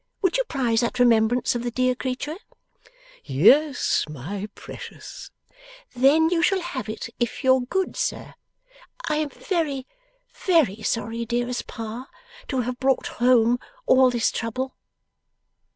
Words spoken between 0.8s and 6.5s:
that remembrance of the dear creature?' 'Yes, my precious.' 'Then you